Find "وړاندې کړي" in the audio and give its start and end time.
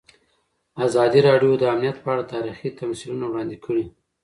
3.27-3.85